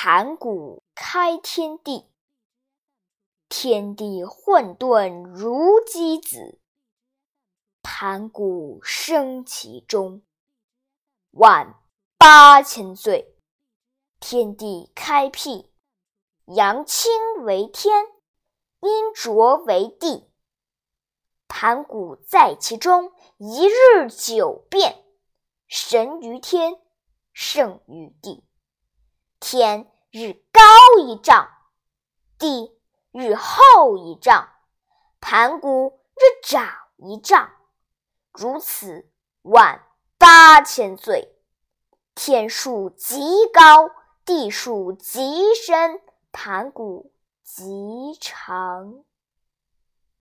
[0.00, 2.06] 盘古开天地，
[3.48, 6.60] 天地混沌如鸡子。
[7.82, 10.22] 盘古生其中，
[11.32, 11.74] 万
[12.16, 13.34] 八千岁。
[14.20, 15.68] 天地开辟，
[16.44, 17.10] 阳清
[17.42, 18.06] 为天，
[18.80, 20.30] 阴浊为地。
[21.48, 25.04] 盘古在其中，一日九变，
[25.66, 26.80] 神于天，
[27.32, 28.44] 圣于地。
[29.50, 30.60] 天日高
[31.00, 31.48] 一丈，
[32.38, 32.78] 地
[33.12, 34.50] 日厚一丈，
[35.22, 37.50] 盘古日长一丈。
[38.30, 39.08] 如此
[39.40, 39.86] 万
[40.18, 41.34] 八千岁，
[42.14, 43.90] 天数极高，
[44.26, 47.10] 地数极深，盘古
[47.42, 49.02] 极长。